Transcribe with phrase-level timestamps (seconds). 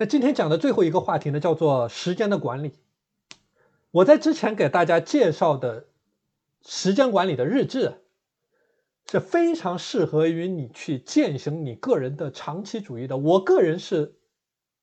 [0.00, 2.72] 那今天讲的最后一个话题呢，叫做时间的管理。
[3.90, 5.88] 我在之前给大家介绍的
[6.62, 7.94] 时间管理的日志，
[9.10, 13.16] 是非常适合于你去践行你个人的长期主义的。
[13.16, 14.14] 我个人是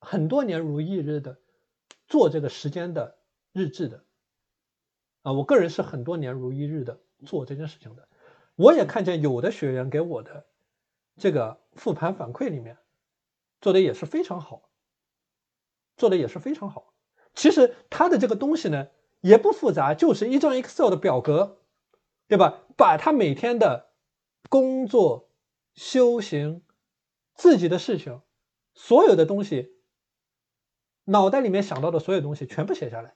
[0.00, 1.38] 很多年如一日的
[2.08, 3.16] 做这个时间的
[3.52, 4.02] 日志的，
[5.22, 8.08] 啊，我个人是很多年如一日的做这件事情的。
[8.56, 10.46] 我也看见有的学员给我的
[11.16, 12.76] 这个复盘反馈里面
[13.60, 14.65] 做的也是非常好，
[15.96, 16.92] 做的也是非常好。
[17.34, 18.88] 其实他的这个东西呢
[19.20, 21.58] 也不复杂，就是一张 Excel 的表格，
[22.28, 22.62] 对吧？
[22.76, 23.90] 把他每天的
[24.48, 25.30] 工作、
[25.74, 26.62] 修行、
[27.34, 28.20] 自己的事情，
[28.74, 29.74] 所有的东西，
[31.04, 33.14] 脑袋里面想到的所有东西全部写下来，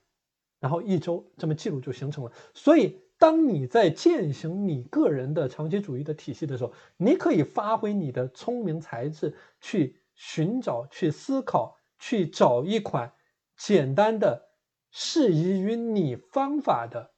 [0.61, 2.33] 然后一周这么记录就形成了。
[2.55, 13.13] 所以，当你在践行你个人的长期主义的体系的时候，你可以发挥你的聪明才智去寻找、去思考、去找一款。
[13.57, 14.49] 简单的、
[14.91, 17.11] 适宜于你方法的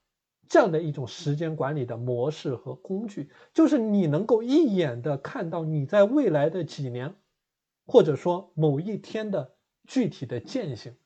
[0.49, 7.15] 这样的一种时间管理的模式和工具，就是你能够一眼的看到你在未来的几年，
[7.87, 9.55] 或者说某一天的
[9.87, 10.97] 具体的践行。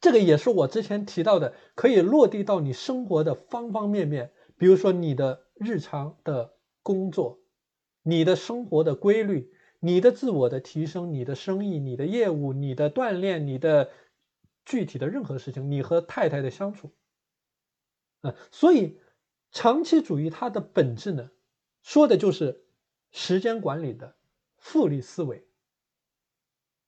[0.00, 7.40] 这个也是我之前提到的，可以落地到你生活的方方面面，比如说你的日常的工作、
[8.04, 9.52] 你的生活的规律。
[9.82, 13.90] 你的自我的提升，你的生意，你的业务，你的锻炼，你的
[14.66, 16.92] 具体的任何事情，你和太太的相处，
[18.20, 19.00] 啊，所以
[19.50, 21.30] 长期主义它的本质呢，
[21.82, 22.66] 说的就是
[23.10, 24.14] 时间管理的
[24.58, 25.48] 复利思维，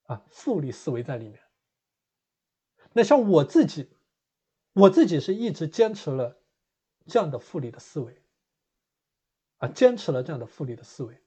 [0.02, 1.40] 啊，复利思维在里面。
[2.92, 3.88] 那像我自己，
[4.74, 6.42] 我自己是一直坚持了
[7.06, 8.22] 这样的复利的思维，
[9.56, 11.21] 啊，坚持了这样的复利的思维。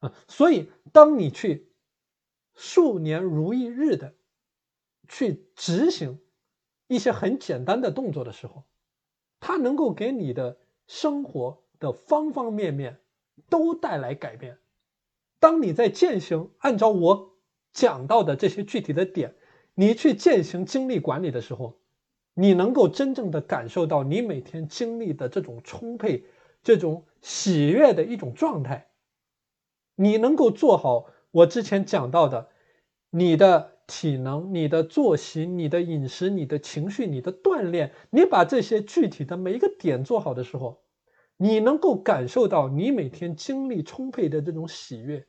[0.00, 1.68] 啊，所以当你去
[2.54, 4.14] 数年如一日的
[5.08, 6.18] 去执行
[6.86, 8.64] 一些很简单的动作的时候，
[9.40, 13.00] 它能够给你的生活的方方面面
[13.48, 14.58] 都带来改变。
[15.38, 17.36] 当你在践行按照我
[17.72, 19.34] 讲到的这些具体的点，
[19.74, 21.78] 你去践行精力管理的时候，
[22.34, 26.24] 你能够真正的感受到你每天精力的这种充沛、
[26.62, 28.88] 这种喜悦的一种状态。
[29.96, 32.48] 你能够做好我之前讲到的，
[33.10, 40.82] 你的体能、你的作息、你的饮食、你的情绪、你的锻炼，你把这些具体的每一个点做好的时候，
[41.36, 45.26] 你能够感受到你每天精力充沛的这种喜悦，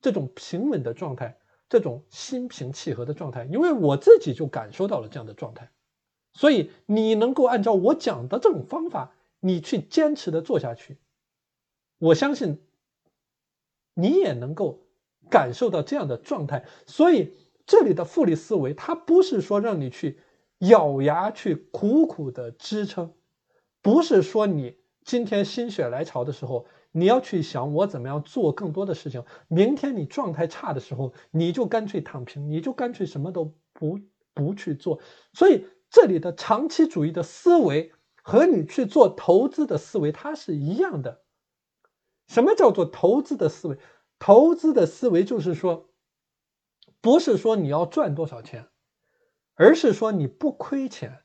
[0.00, 3.44] 这种平稳的状态，这种心平气和的状态。
[3.50, 5.70] 因为我自己就感受到了这样的状态，
[6.32, 10.98] 所以你能够按照我讲的这种方法，你去坚持的做下去，
[11.98, 12.60] 我相信。
[13.94, 14.86] 你也能够
[15.30, 17.36] 感受到这样的状态，所以
[17.66, 20.18] 这里的复利思维，它不是说让你去
[20.58, 23.12] 咬牙去苦苦的支撑，
[23.80, 33.98] 不是说你今天心血来潮的时候，你要去想我怎么样做更多的事情，明天你状态差的时候，你就干脆躺平，你就干脆什么都不
[34.34, 35.00] 不去做。
[35.32, 37.92] 所以这里的长期主义的思维
[38.22, 41.21] 和你去做投资的思维，它是一样的。
[42.26, 43.78] 什么叫做投资的思维？
[44.18, 45.90] 投资的思维就是说，
[47.00, 48.68] 不是说你要赚多少钱，
[49.54, 51.24] 而是说你不亏钱，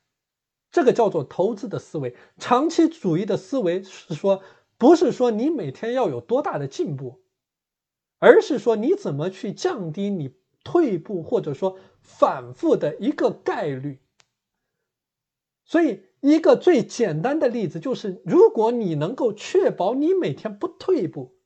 [0.72, 2.16] 这个叫做投资的思维。
[2.38, 4.42] 长期主义的思维是说，
[4.78, 7.22] 不是说你每天要有多大的进步，
[8.20, 14.02] 而是说你怎么去降低你退步或者说反复的一个概率。
[15.68, 16.02] 所以。
[16.20, 21.38] 一个最简单的例子就是，如果你能够确保你每天不退步，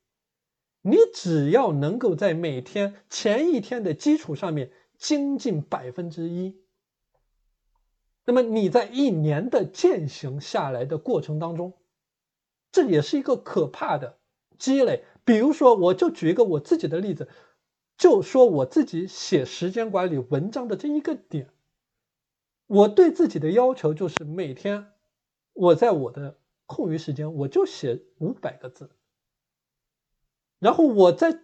[0.81, 6.55] 你只要能够在每天前一天的基础上面精进百分之一，
[8.25, 11.73] 那么你在一年的践行下来的过程当中，
[12.71, 14.19] 这也是一个可怕的
[14.57, 15.03] 积累。
[15.25, 17.27] 比如说，我就举一个我自己的例子，
[17.97, 21.49] 就说我自己写时间管理文章的这一个点。
[22.71, 24.93] 我对自己的要求就是每天，
[25.51, 28.89] 我在我的空余时间我就写五百个字，
[30.57, 31.41] 然后我在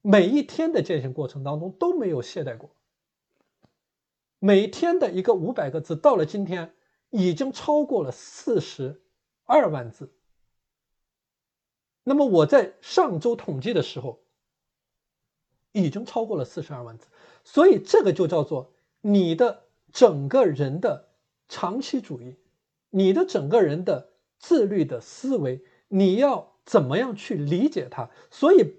[0.00, 2.70] 每一天的践行过程当中都没有懈怠过。
[4.38, 6.72] 每天的一个五百个字，到了今天
[7.10, 9.02] 已经超过了四十
[9.42, 10.14] 二万字。
[12.04, 14.20] 那么我在上周统计的时候，
[15.72, 17.08] 已经超过了四十二万字，
[17.42, 19.64] 所以这个就叫做你的。
[19.92, 21.08] 整个人的
[21.48, 22.36] 长期主义，
[22.90, 28.08] 你的整个人的自律的思维，你要怎么样去理解它？
[28.30, 28.74] 所以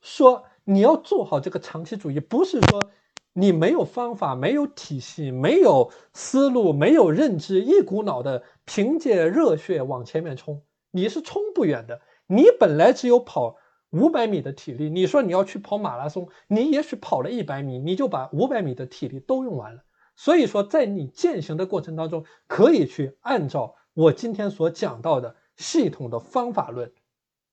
[0.00, 2.90] 说，你要做好这个长期主义，不是说
[3.32, 12.00] 你没有方法、没有体系、没有思路、没有认知，一股脑的凭借热血往前面冲，你是冲不远的。
[12.26, 13.56] 你本来只有跑
[13.90, 19.82] 五百米的体力，你说你要去跑马拉松，你也许跑了一百米，你就把五百米的体力都用完了。
[20.18, 26.92] 所以说，在你践行的过程当中，可以去按照我今天所讲到的系统的方法论，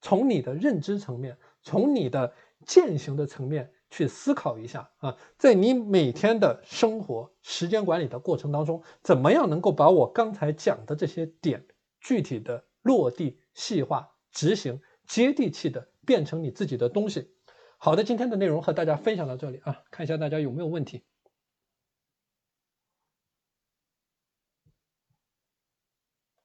[0.01, 2.33] 从你的认知层面，从你的
[2.65, 11.63] 践行的层面去思考一下啊，在你每天的生活时间管理的过程当中，怎么样能够把我刚才讲的这些点
[12.01, 14.09] 具体的落地细化。
[14.31, 17.29] 执行接地气的变成你自己的东西。
[17.77, 21.03] 好的，今天的内容和大家分享到这里啊，看一下大家有没有问题。